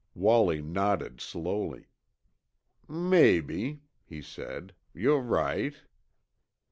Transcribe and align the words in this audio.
Wallie 0.15 0.63
nodded 0.63 1.21
slowly. 1.21 1.85
"Maybe," 2.87 3.81
he 4.03 4.19
said, 4.19 4.73
"you're 4.95 5.21
right. 5.21 5.75